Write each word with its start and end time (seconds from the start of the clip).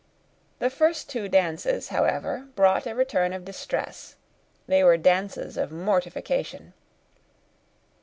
The 0.57 0.71
two 0.71 0.75
first 0.75 1.15
dances, 1.29 1.89
however, 1.89 2.47
brought 2.55 2.87
a 2.87 2.95
return 2.95 3.33
of 3.33 3.45
distress: 3.45 4.15
they 4.65 4.83
were 4.83 4.97
dances 4.97 5.57
of 5.57 5.71
mortification. 5.71 6.73